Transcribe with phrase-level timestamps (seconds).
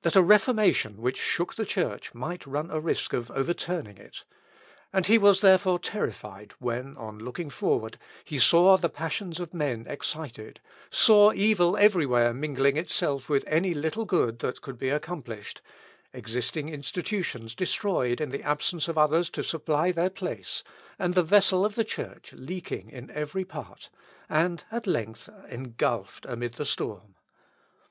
[0.00, 4.24] that a Reformation which shook the Church might run a risk of overturning it;
[4.90, 9.84] and he was therefore terrified when, on looking forward, he saw the passions of men
[9.86, 15.60] excited, saw evil everywhere mingling itself with any little good that could be accomplished,
[16.14, 20.64] existing institutions destroyed in the absence of others to supply their place,
[20.98, 23.90] and the vessel of the Church leaking in every part,
[24.26, 27.14] and at length engulfed amid the storm.